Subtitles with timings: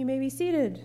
[0.00, 0.82] You may be seated.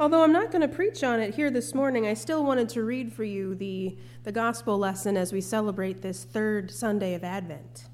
[0.00, 2.82] Although I'm not going to preach on it here this morning, I still wanted to
[2.82, 7.84] read for you the, the gospel lesson as we celebrate this third Sunday of Advent.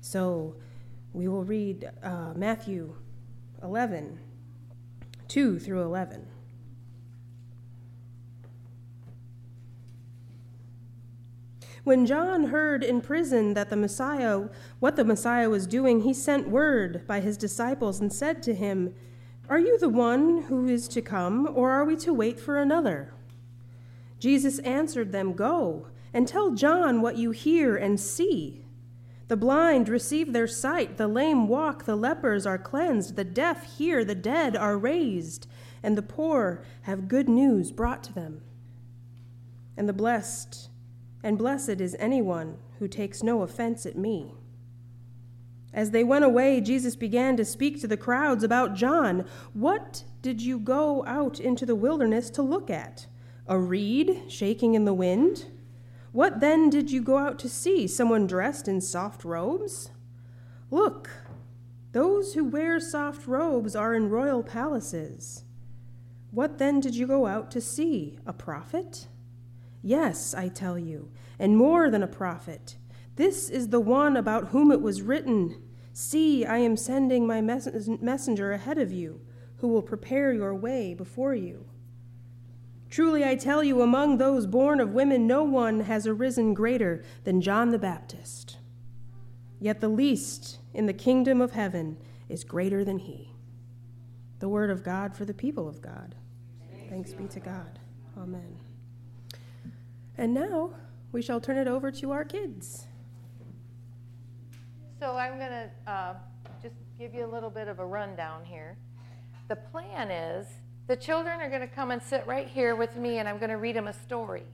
[0.00, 0.56] So
[1.12, 2.94] we will read uh, Matthew
[3.62, 4.18] 11,
[5.28, 6.26] 2 through 11.
[11.84, 14.48] When John heard in prison that the Messiah,
[14.78, 18.94] what the Messiah was doing, he sent word by his disciples and said to him,
[19.48, 23.12] Are you the one who is to come, or are we to wait for another?
[24.20, 28.64] Jesus answered them, Go and tell John what you hear and see.
[29.26, 34.04] The blind receive their sight, the lame walk, the lepers are cleansed, the deaf hear,
[34.04, 35.48] the dead are raised,
[35.82, 38.42] and the poor have good news brought to them.
[39.76, 40.68] And the blessed
[41.22, 44.34] and blessed is anyone who takes no offense at me.
[45.72, 49.24] As they went away, Jesus began to speak to the crowds about John.
[49.54, 53.06] What did you go out into the wilderness to look at?
[53.46, 55.46] A reed shaking in the wind?
[56.12, 57.86] What then did you go out to see?
[57.86, 59.90] Someone dressed in soft robes?
[60.70, 61.08] Look,
[61.92, 65.44] those who wear soft robes are in royal palaces.
[66.30, 68.18] What then did you go out to see?
[68.26, 69.06] A prophet?
[69.82, 72.76] Yes, I tell you, and more than a prophet.
[73.16, 75.62] This is the one about whom it was written
[75.94, 79.20] See, I am sending my messenger ahead of you,
[79.58, 81.66] who will prepare your way before you.
[82.88, 87.40] Truly, I tell you, among those born of women, no one has arisen greater than
[87.40, 88.58] John the Baptist.
[89.60, 91.96] Yet the least in the kingdom of heaven
[92.28, 93.34] is greater than he.
[94.40, 96.14] The word of God for the people of God.
[96.88, 97.78] Thanks be to God.
[98.18, 98.61] Amen.
[100.22, 100.70] And now
[101.10, 102.86] we shall turn it over to our kids.
[105.00, 106.14] So I'm going to uh,
[106.62, 108.76] just give you a little bit of a rundown here.
[109.48, 110.46] The plan is
[110.86, 113.50] the children are going to come and sit right here with me, and I'm going
[113.50, 114.44] to read them a story.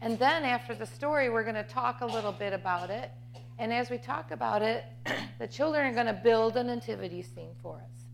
[0.00, 3.10] And then after the story, we're going to talk a little bit about it.
[3.58, 4.86] And as we talk about it,
[5.38, 8.06] the children are going to build a nativity scene for us.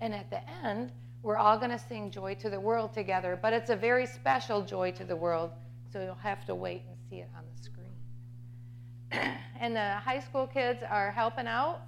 [0.00, 0.92] And at the end,
[1.24, 4.62] we're all going to sing Joy to the World together, but it's a very special
[4.62, 5.50] Joy to the World
[5.96, 9.32] so you'll have to wait and see it on the screen.
[9.60, 11.80] and the high school kids are helping out.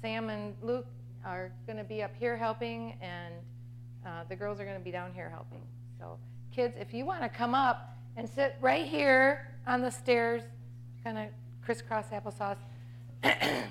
[0.00, 0.86] Sam and Luke
[1.24, 3.34] are going to be up here helping, and
[4.06, 5.62] uh, the girls are going to be down here helping.
[5.98, 6.16] So,
[6.52, 10.44] kids, if you want to come up and sit right here on the stairs,
[11.02, 11.26] kind of
[11.64, 12.56] crisscross applesauce.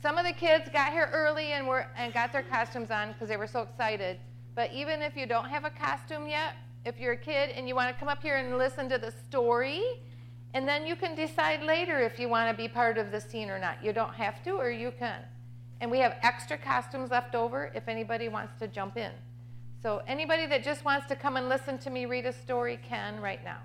[0.00, 3.28] Some of the kids got here early and were and got their costumes on because
[3.28, 4.20] they were so excited.
[4.54, 7.74] But even if you don't have a costume yet, if you're a kid and you
[7.74, 9.82] want to come up here and listen to the story,
[10.52, 13.50] and then you can decide later if you want to be part of the scene
[13.50, 13.82] or not.
[13.82, 15.20] You don't have to, or you can.
[15.80, 19.10] And we have extra costumes left over if anybody wants to jump in.
[19.82, 23.20] So anybody that just wants to come and listen to me read a story can
[23.20, 23.58] right now.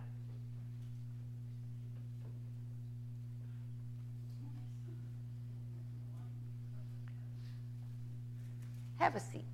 [8.97, 9.45] Have a seat.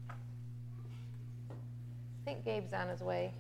[1.50, 1.54] I
[2.26, 3.32] think Gabe's on his way.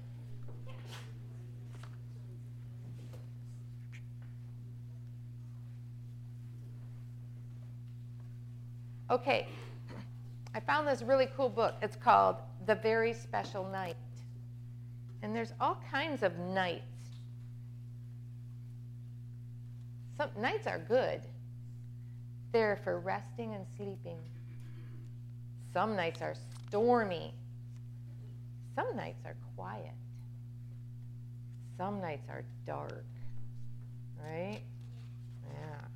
[9.09, 9.47] Okay,
[10.55, 11.75] I found this really cool book.
[11.81, 13.97] It's called The Very Special Night.
[15.21, 16.83] And there's all kinds of nights.
[20.17, 21.21] Some nights are good.
[22.51, 24.17] They're for resting and sleeping.
[25.73, 26.35] Some nights are
[26.67, 27.33] stormy.
[28.75, 29.93] Some nights are quiet.
[31.77, 33.05] Some nights are dark.
[34.23, 34.61] Right?
[35.53, 35.87] Yeah.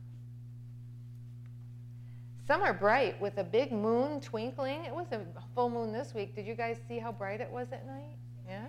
[2.50, 4.84] Some are bright with a big moon twinkling.
[4.84, 5.22] It was a
[5.54, 6.36] full moon this week.
[6.36, 8.18] Did you guys see how bright it was at night?
[8.48, 8.66] Yeah.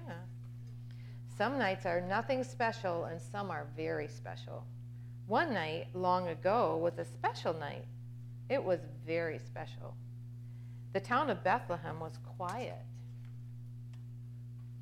[1.38, 4.66] Some nights are nothing special, and some are very special.
[5.28, 7.86] One night long ago was a special night.
[8.50, 9.96] It was very special.
[10.92, 12.84] The town of Bethlehem was quiet.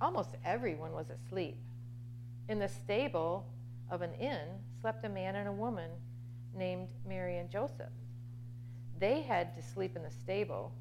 [0.01, 1.57] Almost everyone was asleep.
[2.49, 3.47] In the stable
[3.93, 4.49] of an inn
[4.81, 5.89] slept a man and a woman
[6.53, 7.93] named Mary and Joseph.
[8.99, 10.73] They had to sleep in the stable.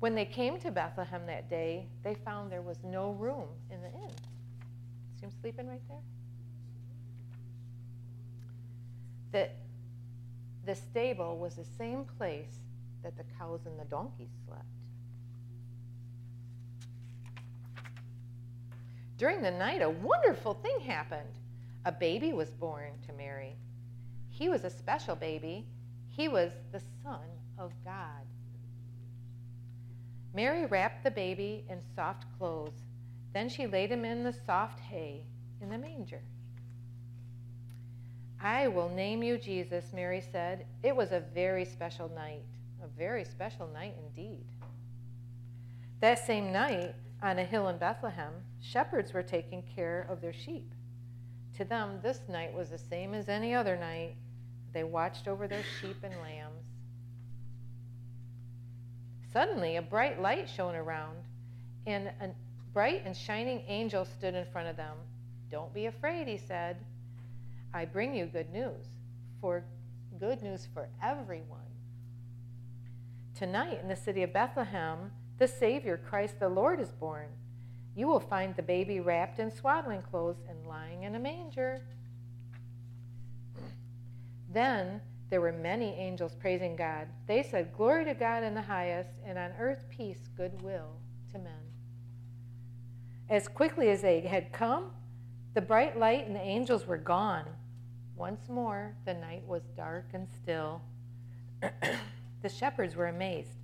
[0.00, 3.88] When they came to Bethlehem that day, they found there was no room in the
[3.88, 4.10] inn.
[5.18, 5.98] See him sleeping right there?
[9.32, 9.56] That
[10.64, 12.60] the stable was the same place
[13.02, 14.64] that the cows and the donkeys slept.
[19.18, 21.22] During the night, a wonderful thing happened.
[21.86, 23.54] A baby was born to Mary.
[24.28, 25.64] He was a special baby
[26.16, 27.28] he was the Son
[27.58, 28.24] of God.
[30.34, 32.82] Mary wrapped the baby in soft clothes.
[33.32, 35.24] Then she laid him in the soft hay
[35.60, 36.22] in the manger.
[38.40, 40.66] I will name you Jesus, Mary said.
[40.82, 42.44] It was a very special night,
[42.82, 44.44] a very special night indeed.
[46.00, 50.70] That same night, on a hill in Bethlehem, shepherds were taking care of their sheep.
[51.56, 54.16] To them, this night was the same as any other night.
[54.76, 56.66] They watched over their sheep and lambs.
[59.32, 61.16] Suddenly, a bright light shone around,
[61.86, 62.28] and a
[62.74, 64.98] bright and shining angel stood in front of them.
[65.50, 66.76] Don't be afraid, he said.
[67.72, 68.84] I bring you good news,
[69.40, 69.64] for
[70.20, 71.72] good news for everyone.
[73.34, 77.28] Tonight, in the city of Bethlehem, the Savior, Christ the Lord, is born.
[77.94, 81.80] You will find the baby wrapped in swaddling clothes and lying in a manger.
[84.48, 87.08] Then there were many angels praising God.
[87.26, 90.96] They said, Glory to God in the highest, and on earth peace, goodwill
[91.32, 91.52] to men.
[93.28, 94.92] As quickly as they had come,
[95.54, 97.44] the bright light and the angels were gone.
[98.14, 100.80] Once more, the night was dark and still.
[102.42, 103.58] the shepherds were amazed.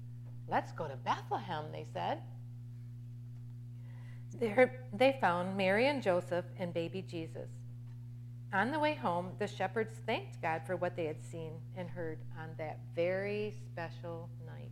[0.49, 2.20] Let's go to Bethlehem, they said.
[4.38, 7.49] There they found Mary and Joseph and baby Jesus.
[8.54, 12.19] On the way home, the shepherds thanked God for what they had seen and heard
[12.38, 14.70] on that very special night.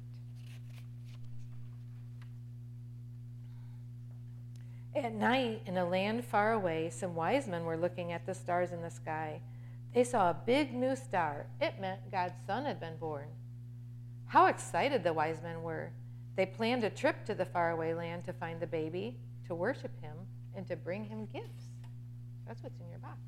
[4.95, 8.73] At night, in a land far away, some wise men were looking at the stars
[8.73, 9.41] in the sky.
[9.95, 11.47] They saw a big new star.
[11.59, 13.29] It meant God's son had been born.
[14.27, 15.91] How excited the wise men were!
[16.37, 19.17] They planned a trip to the faraway land to find the baby,
[19.47, 20.17] to worship him,
[20.55, 21.65] and to bring him gifts.
[22.47, 23.19] That's what's in your box.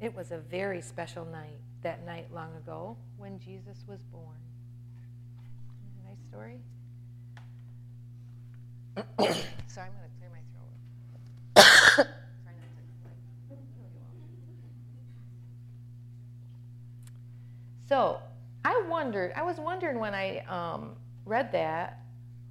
[0.00, 4.36] It was a very special night, that night long ago, when Jesus was born.
[6.04, 6.60] Nice story.
[9.68, 10.40] Sorry, I'm going to clear my
[11.96, 12.08] throat.
[17.88, 18.18] so,
[18.66, 20.90] I wondered, I was wondering when I um,
[21.24, 22.00] read that,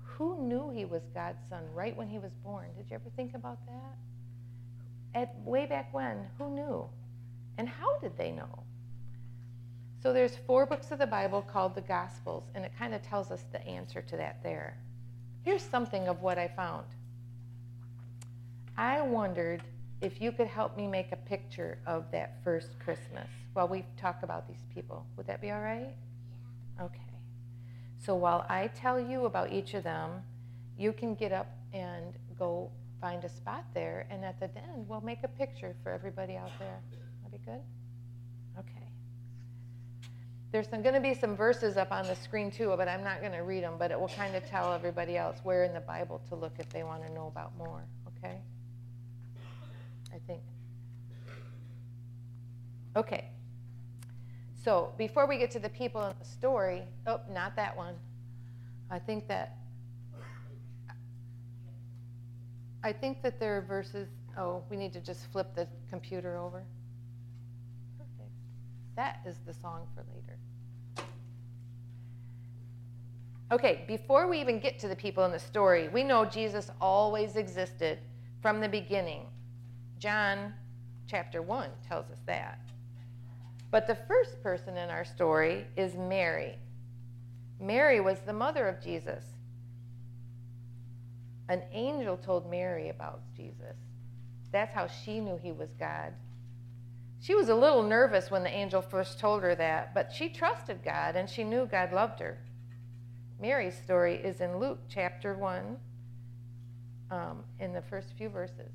[0.01, 2.69] who knew he was God's son right when he was born?
[2.75, 3.97] Did you ever think about that?
[5.13, 6.89] At way back when, who knew?
[7.57, 8.63] And how did they know?
[10.01, 13.31] So there's four books of the Bible called the Gospels, and it kind of tells
[13.31, 14.77] us the answer to that there.
[15.43, 16.85] Here's something of what I found.
[18.77, 19.63] I wondered
[20.01, 24.21] if you could help me make a picture of that first Christmas while we talk
[24.21, 25.05] about these people.
[25.17, 25.95] Would that be all right?
[26.77, 26.85] Yeah.
[26.85, 26.99] Okay.
[27.97, 30.21] So while I tell you about each of them,
[30.77, 32.69] you can get up and go
[33.01, 36.51] find a spot there, and at the end, we'll make a picture for everybody out
[36.59, 36.79] there
[37.45, 37.61] good?
[38.57, 38.87] Okay.
[40.51, 43.33] There's going to be some verses up on the screen too, but I'm not going
[43.33, 46.21] to read them, but it will kind of tell everybody else where in the Bible
[46.29, 48.37] to look if they want to know about more, okay?
[50.13, 50.41] I think.
[52.95, 53.25] Okay.
[54.63, 57.95] So before we get to the people in the story, oh, not that one.
[58.89, 59.57] I think that
[62.85, 64.07] I think that there are verses.
[64.37, 66.63] Oh, we need to just flip the computer over.
[68.95, 70.37] That is the song for later.
[73.51, 77.35] Okay, before we even get to the people in the story, we know Jesus always
[77.35, 77.99] existed
[78.41, 79.27] from the beginning.
[79.99, 80.53] John
[81.07, 82.59] chapter 1 tells us that.
[83.69, 86.55] But the first person in our story is Mary.
[87.59, 89.23] Mary was the mother of Jesus.
[91.49, 93.75] An angel told Mary about Jesus.
[94.51, 96.13] That's how she knew he was God.
[97.21, 100.83] She was a little nervous when the angel first told her that, but she trusted
[100.83, 102.37] God and she knew God loved her.
[103.39, 105.77] Mary's story is in Luke chapter 1,
[107.11, 108.71] um, in the first few verses.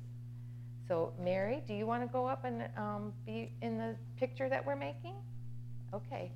[0.87, 4.65] So, Mary, do you want to go up and um, be in the picture that
[4.65, 5.15] we're making?
[5.93, 6.31] Okay.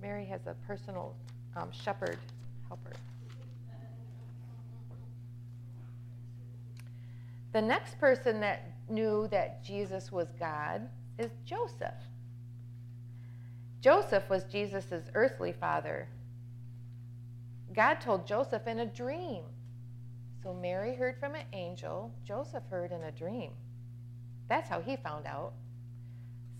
[0.00, 1.14] Mary has a personal
[1.56, 2.18] um, shepherd
[2.68, 2.92] helper.
[7.52, 11.94] The next person that knew that Jesus was God is Joseph.
[13.80, 16.08] Joseph was Jesus' earthly father.
[17.72, 19.44] God told Joseph in a dream.
[20.42, 23.52] So Mary heard from an angel, Joseph heard in a dream.
[24.48, 25.52] That's how he found out.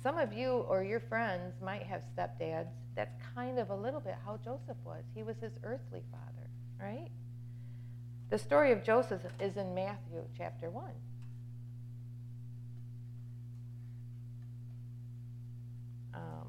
[0.03, 2.69] Some of you or your friends might have stepdads.
[2.95, 5.05] That's kind of a little bit how Joseph was.
[5.15, 6.49] He was his earthly father,
[6.81, 7.09] right?
[8.31, 10.85] The story of Joseph is in Matthew chapter 1.
[16.15, 16.47] Um,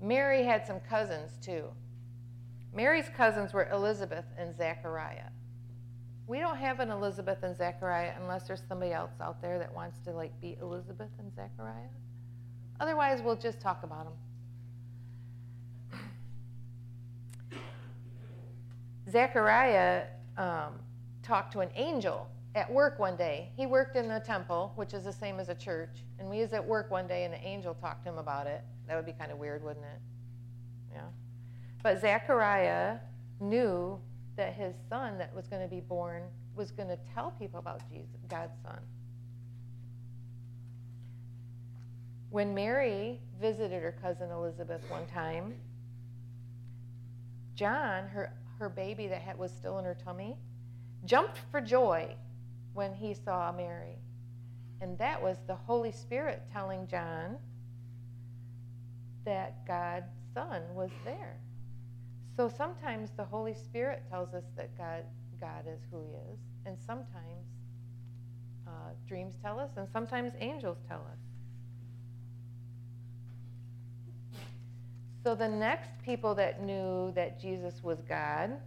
[0.00, 1.64] Mary had some cousins too.
[2.74, 5.30] Mary's cousins were Elizabeth and Zachariah.
[6.26, 9.98] We don't have an Elizabeth and Zachariah unless there's somebody else out there that wants
[10.00, 11.88] to like be Elizabeth and Zachariah.
[12.80, 14.04] Otherwise, we'll just talk about
[17.50, 17.60] them.
[19.08, 20.04] Zechariah
[20.36, 20.74] um,
[21.22, 23.50] talked to an angel at work one day.
[23.54, 26.54] He worked in the temple, which is the same as a church, and we was
[26.54, 28.62] at work one day, and the angel talked to him about it.
[28.88, 30.00] That would be kind of weird, wouldn't it?
[30.94, 31.02] Yeah.
[31.82, 32.96] But Zechariah
[33.40, 34.00] knew
[34.36, 36.22] that his son that was going to be born
[36.56, 38.78] was going to tell people about Jesus, God's son.
[42.30, 45.54] When Mary visited her cousin Elizabeth one time,
[47.54, 50.36] John, her, her baby that had, was still in her tummy,
[51.04, 52.14] jumped for joy
[52.76, 53.96] when he saw Mary.
[54.80, 57.38] And that was the Holy Spirit telling John
[59.24, 61.40] that God's Son was there.
[62.36, 65.04] So sometimes the Holy Spirit tells us that God,
[65.40, 67.46] God is who He is, and sometimes
[68.66, 71.18] uh, dreams tell us, and sometimes angels tell us.
[75.24, 78.58] So the next people that knew that Jesus was God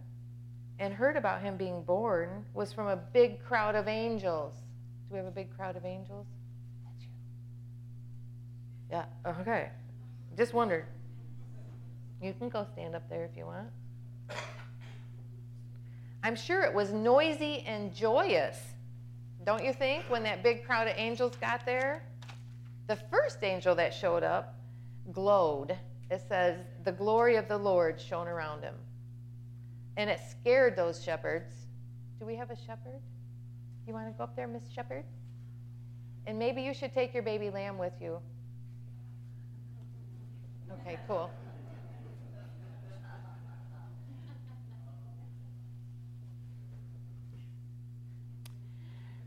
[0.80, 4.54] and heard about him being born was from a big crowd of angels.
[5.08, 6.26] Do we have a big crowd of angels?
[6.84, 7.10] That's you.
[8.90, 9.04] Yeah,
[9.40, 9.68] okay.
[10.36, 10.86] Just wondered.
[12.22, 13.68] You can go stand up there if you want.
[16.22, 18.56] I'm sure it was noisy and joyous,
[19.44, 22.02] don't you think, when that big crowd of angels got there?
[22.88, 24.54] The first angel that showed up
[25.12, 25.76] glowed.
[26.10, 28.74] It says, The glory of the Lord shone around him.
[29.96, 31.52] And it scared those shepherds.
[32.18, 33.00] Do we have a shepherd?
[33.86, 35.04] You want to go up there, Miss Shepherd?
[36.26, 38.20] And maybe you should take your baby lamb with you.
[40.80, 41.30] Okay, cool.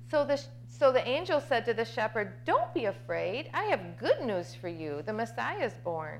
[0.09, 3.49] So the, so the angel said to the shepherd, Don't be afraid.
[3.53, 5.01] I have good news for you.
[5.03, 6.19] The Messiah is born.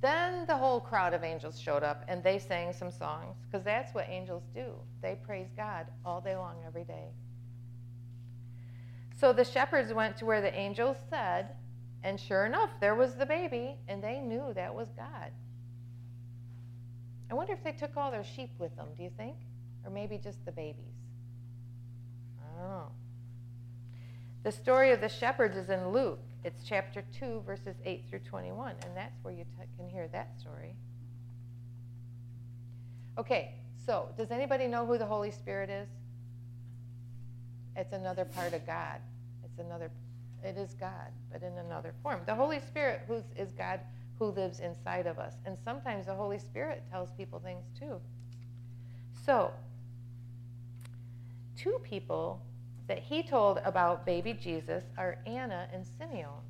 [0.00, 3.92] Then the whole crowd of angels showed up and they sang some songs because that's
[3.94, 4.74] what angels do.
[5.02, 7.08] They praise God all day long, every day.
[9.20, 11.48] So the shepherds went to where the angels said,
[12.04, 15.32] and sure enough, there was the baby, and they knew that was God.
[17.28, 19.34] I wonder if they took all their sheep with them, do you think?
[19.84, 20.94] Or maybe just the babies?
[22.40, 22.92] I don't know.
[24.44, 26.20] The story of the shepherds is in Luke.
[26.44, 29.44] It's chapter 2, verses 8 through 21, and that's where you
[29.76, 30.76] can hear that story.
[33.18, 33.54] Okay,
[33.84, 35.88] so does anybody know who the Holy Spirit is?
[37.74, 39.00] It's another part of God.
[39.44, 39.90] It's another,
[40.44, 42.20] it is God, but in another form.
[42.26, 43.80] The Holy Spirit who's, is God
[44.18, 45.34] who lives inside of us.
[45.44, 48.00] And sometimes the Holy Spirit tells people things too.
[49.24, 49.50] So,
[51.56, 52.40] two people
[52.88, 56.40] that he told about baby Jesus are Anna and Simeon.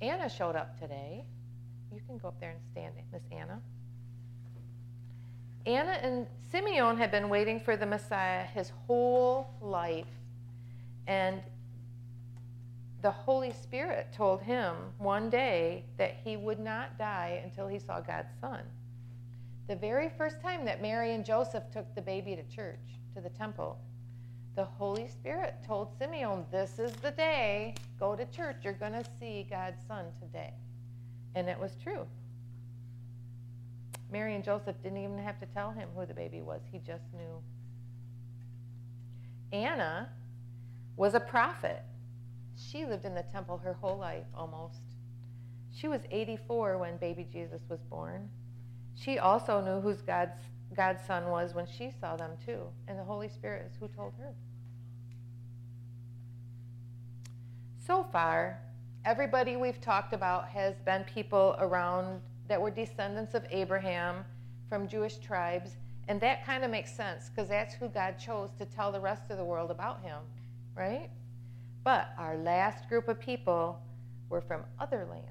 [0.00, 1.24] Anna showed up today.
[1.92, 3.60] You can go up there and stand, Miss Anna.
[5.66, 10.06] Anna and Simeon had been waiting for the Messiah his whole life.
[11.06, 11.40] And
[13.00, 18.00] the Holy Spirit told him one day that he would not die until he saw
[18.00, 18.60] God's Son.
[19.68, 22.80] The very first time that Mary and Joseph took the baby to church,
[23.14, 23.78] to the temple,
[24.56, 27.74] the Holy Spirit told Simeon, This is the day.
[27.98, 28.58] Go to church.
[28.62, 30.52] You're going to see God's Son today.
[31.34, 32.06] And it was true.
[34.12, 37.04] Mary and Joseph didn't even have to tell him who the baby was, he just
[37.14, 37.42] knew.
[39.52, 40.08] Anna
[40.96, 41.82] was a prophet.
[42.56, 44.80] She lived in the temple her whole life almost.
[45.74, 48.28] She was 84 when baby Jesus was born.
[48.94, 50.40] She also knew who God's
[50.74, 52.60] God's son was when she saw them too.
[52.88, 54.34] And the Holy Spirit is who told her.
[57.86, 58.60] So far,
[59.04, 64.24] everybody we've talked about has been people around that were descendants of Abraham
[64.68, 65.76] from Jewish tribes.
[66.08, 69.30] And that kind of makes sense because that's who God chose to tell the rest
[69.30, 70.18] of the world about him,
[70.74, 71.10] right?
[71.82, 73.80] But our last group of people
[74.28, 75.28] were from other lands.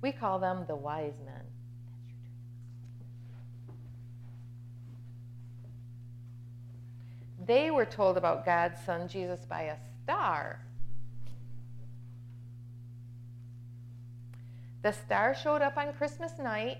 [0.00, 1.42] We call them the wise men.
[7.46, 10.60] They were told about God's son Jesus by a star.
[14.82, 16.78] The star showed up on Christmas night,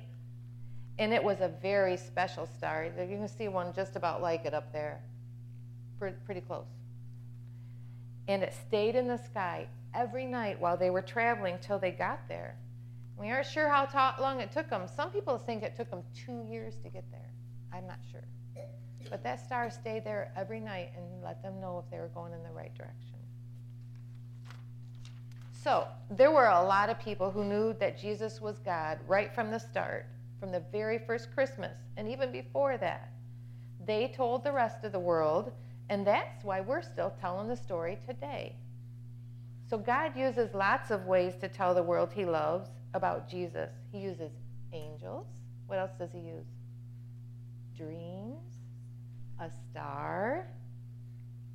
[0.99, 2.85] and it was a very special star.
[2.85, 5.01] You can see one just about like it up there,
[5.99, 6.67] pretty close.
[8.29, 12.29] And it stayed in the sky every night while they were traveling till they got
[12.29, 12.57] there.
[13.17, 14.87] We aren't sure how long it took them.
[14.95, 17.31] Some people think it took them two years to get there.
[17.73, 18.25] I'm not sure.
[19.11, 22.33] But that star stayed there every night and let them know if they were going
[22.33, 23.17] in the right direction.
[25.53, 29.51] So, there were a lot of people who knew that Jesus was God right from
[29.51, 30.07] the start,
[30.39, 33.11] from the very first Christmas, and even before that.
[33.85, 35.53] They told the rest of the world,
[35.89, 38.55] and that's why we're still telling the story today.
[39.69, 43.71] So, God uses lots of ways to tell the world He loves about Jesus.
[43.91, 44.31] He uses
[44.73, 45.27] angels.
[45.67, 46.47] What else does He use?
[47.77, 48.43] Dreams,
[49.41, 50.49] a star,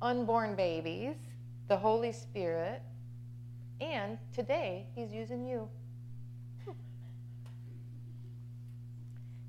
[0.00, 1.16] unborn babies,
[1.68, 2.82] the Holy Spirit,
[3.80, 5.68] and today, He's using you.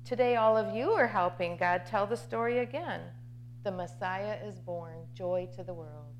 [0.04, 3.00] Today, all of you are helping God tell the story again.
[3.62, 6.12] The Messiah is born, joy to the world.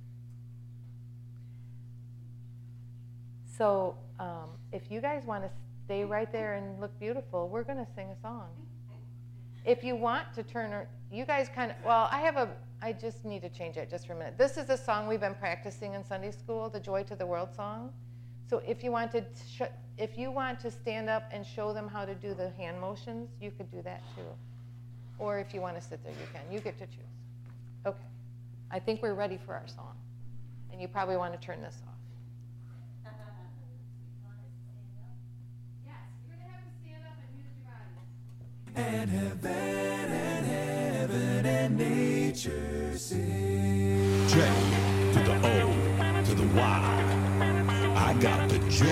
[3.58, 5.50] So, um, if you guys want to
[5.84, 8.48] stay right there and look beautiful, we're going to sing a song.
[9.64, 12.48] If you want to turn, you guys kind of, well, I have a,
[12.82, 14.36] I just need to change it just for a minute.
[14.36, 17.48] This is a song we've been practicing in Sunday school, the Joy to the World
[17.54, 17.92] song.
[18.48, 19.24] So if you want to,
[19.96, 23.30] if you want to stand up and show them how to do the hand motions,
[23.40, 24.22] you could do that too.
[25.18, 26.42] Or if you want to sit there, you can.
[26.52, 26.98] You get to choose.
[27.86, 27.96] Okay.
[28.70, 29.96] I think we're ready for our song.
[30.72, 31.93] And you probably want to turn this off.
[38.76, 44.26] And heaven and heaven and nature sing.
[44.28, 44.34] J
[45.12, 47.94] to the O to the Y.
[47.96, 48.86] I got the J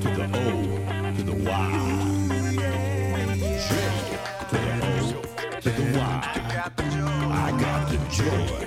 [0.00, 1.70] to the O to the Y.
[3.68, 3.74] J
[4.50, 6.14] to the O to the Y.
[7.32, 8.63] I got the J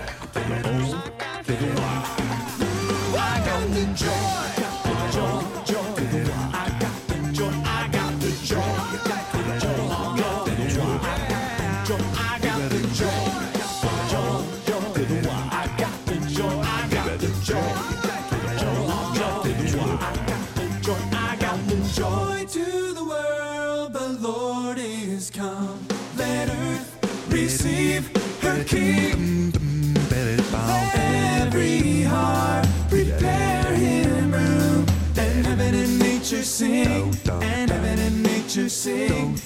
[30.94, 34.86] every heart prepare him room.
[35.18, 37.16] And heaven and nature sing.
[37.30, 39.38] And heaven and nature sing.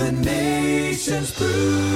[0.00, 1.89] The nations prove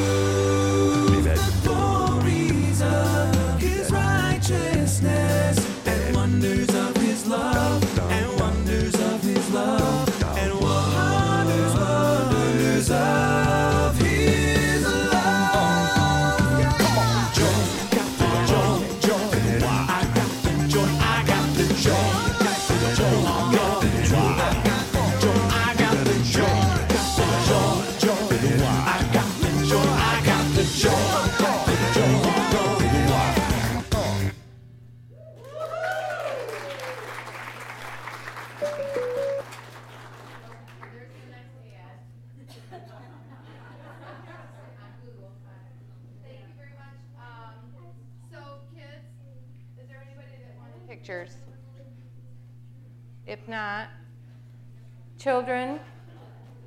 [55.25, 55.81] children,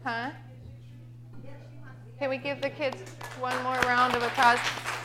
[0.03, 0.31] huh?
[2.17, 2.97] Can we give the kids
[3.39, 4.57] one more round of applause?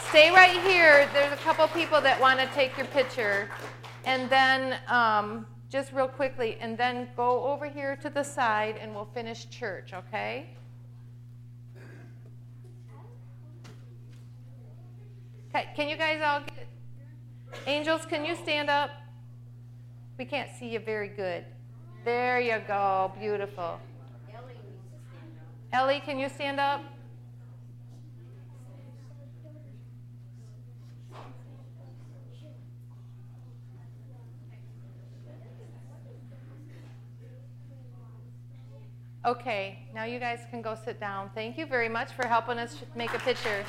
[0.09, 1.07] Stay right here.
[1.13, 3.51] There's a couple people that want to take your picture.
[4.07, 8.95] And then, um, just real quickly, and then go over here to the side and
[8.95, 10.47] we'll finish church, okay?
[15.51, 16.67] Okay, can you guys all get,
[17.67, 18.93] angels, can you stand up?
[20.19, 21.45] We can't see you very good.
[22.05, 23.79] There you go, beautiful.
[25.73, 26.81] Ellie, can you stand up?
[39.25, 41.31] Okay, now you guys can go sit down.
[41.33, 43.65] Thank you very much for helping us make a picture.